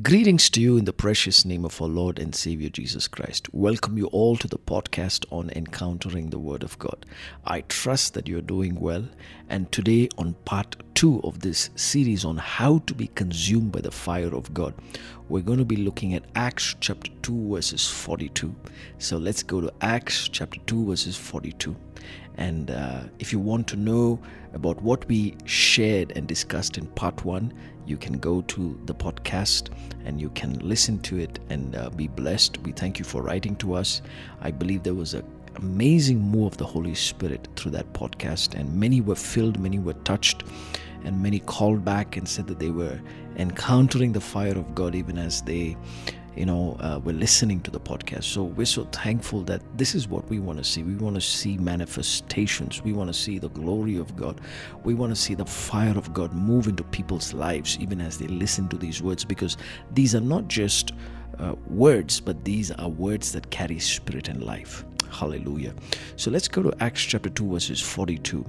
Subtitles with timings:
[0.00, 3.52] Greetings to you in the precious name of our Lord and Savior Jesus Christ.
[3.52, 7.04] Welcome you all to the podcast on encountering the Word of God.
[7.44, 9.06] I trust that you're doing well.
[9.50, 13.90] And today, on part two of this series on how to be consumed by the
[13.90, 14.72] fire of God,
[15.28, 18.54] we're going to be looking at Acts chapter 2, verses 42.
[18.96, 21.76] So let's go to Acts chapter 2, verses 42.
[22.36, 24.18] And uh, if you want to know
[24.54, 27.52] about what we shared and discussed in part one,
[27.86, 29.70] you can go to the podcast
[30.04, 32.58] and you can listen to it and uh, be blessed.
[32.58, 34.02] We thank you for writing to us.
[34.40, 35.24] I believe there was an
[35.56, 39.92] amazing move of the Holy Spirit through that podcast, and many were filled, many were
[40.04, 40.44] touched,
[41.04, 42.98] and many called back and said that they were
[43.36, 45.76] encountering the fire of God even as they
[46.36, 48.24] you know, uh, we're listening to the podcast.
[48.24, 50.82] So we're so thankful that this is what we want to see.
[50.82, 52.82] We want to see manifestations.
[52.82, 54.40] We want to see the glory of God.
[54.84, 58.28] We want to see the fire of God move into people's lives, even as they
[58.28, 59.56] listen to these words, because
[59.92, 60.92] these are not just
[61.38, 64.84] uh, words, but these are words that carry spirit and life.
[65.12, 65.74] Hallelujah.
[66.16, 68.44] So let's go to Acts chapter 2, verses 42.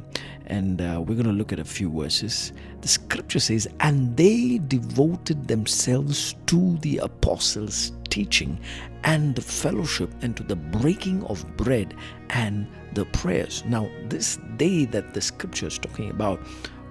[0.48, 2.54] And uh, we're going to look at a few verses.
[2.82, 8.60] The scripture says, And they devoted themselves to the apostles' teaching
[9.04, 11.94] and the fellowship and to the breaking of bread
[12.30, 13.64] and the prayers.
[13.66, 16.40] Now, this day that the scripture is talking about,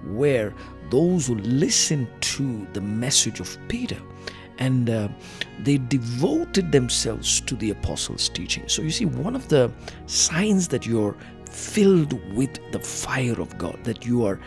[0.05, 0.53] where
[0.91, 3.97] those who listen to the message of Peter,
[4.59, 5.07] and uh,
[5.59, 8.67] they devoted themselves to the apostles' teaching.
[8.67, 9.71] So, you see, one of the
[10.05, 11.15] signs that you're
[11.49, 14.39] filled with the fire of God, that you are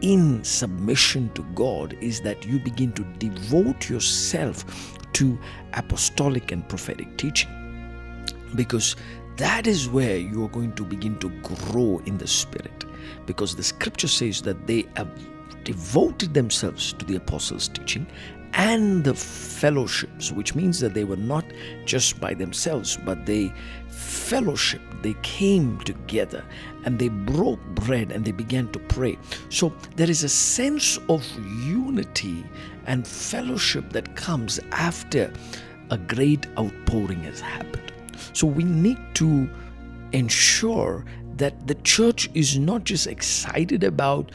[0.00, 4.64] in submission to God, is that you begin to devote yourself
[5.14, 5.38] to
[5.74, 7.50] apostolic and prophetic teaching.
[8.54, 8.96] Because
[9.36, 12.84] that is where you are going to begin to grow in the spirit.
[13.26, 15.08] Because the scripture says that they have
[15.64, 18.06] devoted themselves to the apostles' teaching
[18.54, 21.44] and the fellowships, which means that they were not
[21.84, 23.52] just by themselves, but they
[23.88, 24.80] fellowship.
[25.02, 26.44] They came together
[26.84, 29.18] and they broke bread and they began to pray.
[29.48, 31.26] So there is a sense of
[31.64, 32.44] unity
[32.86, 35.32] and fellowship that comes after
[35.90, 37.92] a great outpouring has happened.
[38.32, 39.50] So we need to
[40.12, 41.04] ensure
[41.36, 44.30] that the church is not just excited about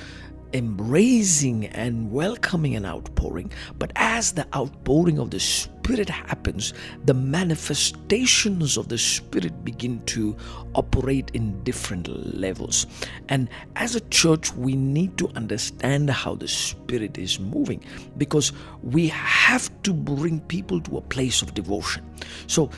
[0.54, 6.74] embracing and welcoming an outpouring, but as the outpouring of the Spirit happens,
[7.06, 10.36] the manifestations of the Spirit begin to
[10.76, 12.86] operate in different levels.
[13.30, 17.84] And as a church, we need to understand how the Spirit is moving
[18.18, 22.06] because we have to bring people to a place of devotion.
[22.48, 22.70] So,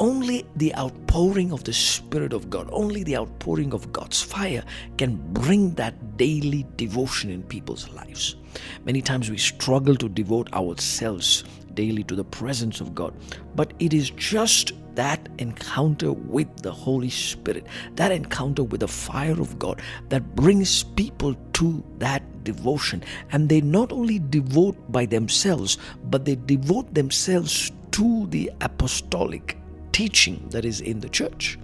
[0.00, 4.64] only the outpouring of the Spirit of God, only the outpouring of God's fire
[4.96, 8.36] can bring that daily devotion in people's lives.
[8.84, 11.44] Many times we struggle to devote ourselves
[11.74, 13.14] daily to the presence of God,
[13.54, 19.40] but it is just that encounter with the Holy Spirit, that encounter with the fire
[19.40, 23.04] of God that brings people to that devotion.
[23.32, 29.59] And they not only devote by themselves, but they devote themselves to the apostolic
[29.92, 31.58] teaching that is in the church.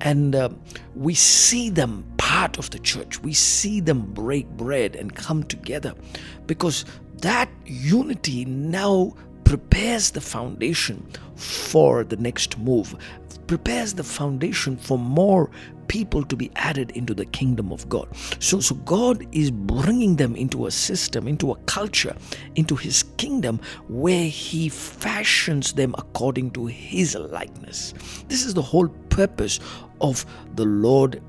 [0.00, 0.50] And uh,
[0.94, 3.20] we see them part of the church.
[3.22, 5.94] We see them break bread and come together
[6.46, 6.84] because
[7.20, 9.14] that unity now
[9.44, 12.94] prepares the foundation for the next move,
[13.48, 15.50] prepares the foundation for more
[15.88, 18.08] people to be added into the kingdom of God.
[18.38, 22.14] So, so God is bringing them into a system, into a culture,
[22.54, 27.94] into His kingdom where He fashions them according to His likeness.
[28.28, 29.58] This is the whole purpose
[30.00, 31.22] of the Lord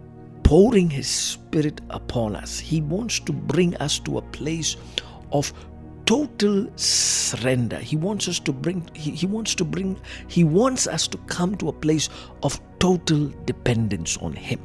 [0.43, 2.59] pouring His Spirit upon us.
[2.59, 4.75] He wants to bring us to a place
[5.31, 5.53] of
[6.09, 7.77] total surrender.
[7.77, 9.95] He wants us to bring he, he wants to bring
[10.27, 12.09] he wants us to come to a place
[12.41, 14.59] of total dependence on him.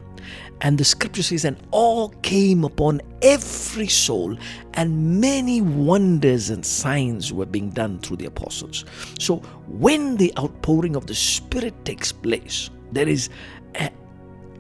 [0.63, 4.39] And the scripture says and all came upon every soul
[4.73, 8.87] and many wonders and signs were being done through the apostles.
[9.19, 9.37] So
[9.69, 13.29] when the outpouring of the spirit takes place there is
[13.75, 13.91] a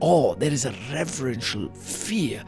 [0.00, 2.44] awe there is a reverential fear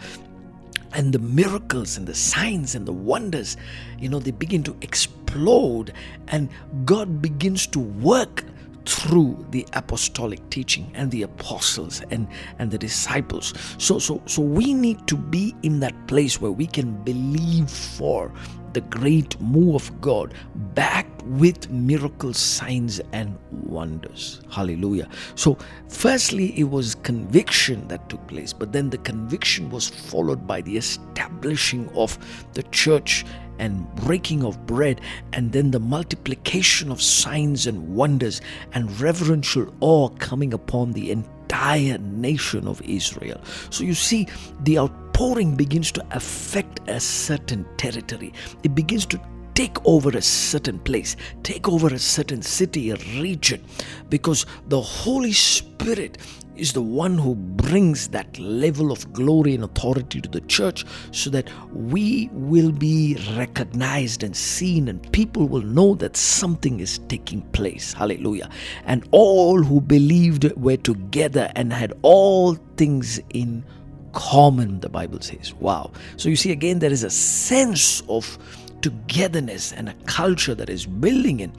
[0.92, 3.56] and the miracles and the signs and the wonders,
[3.98, 5.92] you know, they begin to explode,
[6.28, 6.48] and
[6.84, 8.44] God begins to work
[8.86, 12.28] through the apostolic teaching and the apostles and
[12.58, 16.66] and the disciples so so so we need to be in that place where we
[16.66, 18.32] can believe for
[18.76, 20.34] the great move of God
[20.74, 24.42] backed with miracles, signs, and wonders.
[24.50, 25.08] Hallelujah.
[25.34, 25.56] So,
[25.88, 30.76] firstly, it was conviction that took place, but then the conviction was followed by the
[30.76, 32.18] establishing of
[32.52, 33.24] the church
[33.58, 35.00] and breaking of bread,
[35.32, 38.40] and then the multiplication of signs and wonders
[38.72, 43.40] and reverential awe coming upon the entire nation of Israel.
[43.70, 44.26] So you see,
[44.64, 48.32] the outpouring begins to affect a certain territory,
[48.62, 49.20] it begins to
[49.54, 53.64] take over a certain place, take over a certain city, a region,
[54.10, 56.18] because the Holy Spirit
[56.56, 61.30] is the one who brings that level of glory and authority to the church so
[61.30, 67.42] that we will be recognized and seen and people will know that something is taking
[67.52, 67.92] place.
[67.92, 68.48] Hallelujah.
[68.84, 73.64] And all who believed were together and had all things in
[74.12, 75.54] common, the Bible says.
[75.54, 75.92] Wow.
[76.16, 78.38] So you see, again, there is a sense of
[78.80, 81.50] togetherness and a culture that is building in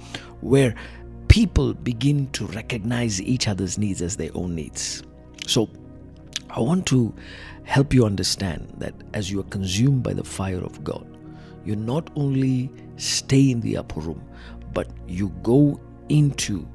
[0.42, 0.76] where
[1.38, 5.04] people begin to recognize each other's needs as their own needs.
[5.46, 5.70] So,
[6.50, 7.14] I want to
[7.64, 11.06] help you understand that as you are consumed by the fire of God,
[11.64, 14.28] you not only stay in the upper room,
[14.74, 15.80] but you go
[16.10, 16.68] into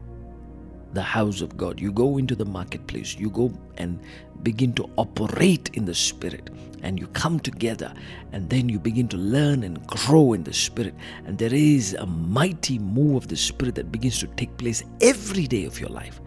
[0.93, 1.81] the house of God.
[1.81, 3.17] You go into the marketplace.
[3.17, 4.01] You go and
[4.43, 6.51] begin to operate in the Spirit.
[6.83, 7.95] And you come together
[8.33, 10.95] and then you begin to learn and grow in the Spirit.
[11.25, 15.47] And there is a mighty move of the Spirit that begins to take place every
[15.47, 16.21] day of your life.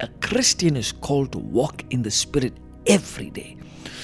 [0.00, 2.54] A Christian is called to walk in the Spirit
[2.86, 3.56] every day.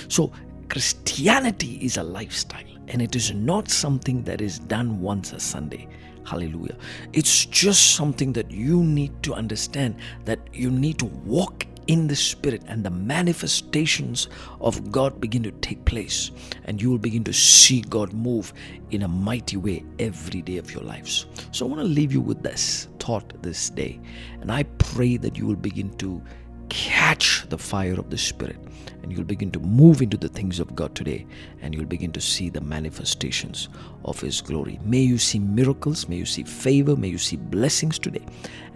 [0.08, 0.32] So,
[0.68, 5.88] Christianity is a lifestyle and it is not something that is done once a Sunday.
[6.28, 6.76] Hallelujah.
[7.14, 9.96] It's just something that you need to understand
[10.26, 14.28] that you need to walk in the Spirit, and the manifestations
[14.60, 16.30] of God begin to take place,
[16.66, 18.52] and you will begin to see God move
[18.90, 21.24] in a mighty way every day of your lives.
[21.50, 23.98] So, I want to leave you with this thought this day,
[24.42, 26.22] and I pray that you will begin to
[26.68, 28.56] catch the fire of the Spirit
[29.02, 31.26] and you'll begin to move into the things of God today
[31.62, 33.68] and you'll begin to see the manifestations
[34.04, 34.78] of His glory.
[34.84, 38.24] May you see miracles, may you see favor, may you see blessings today,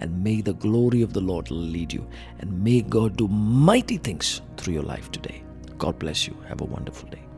[0.00, 2.06] and may the glory of the Lord lead you,
[2.38, 5.42] and may God do mighty things through your life today.
[5.78, 6.36] God bless you.
[6.48, 7.31] Have a wonderful day.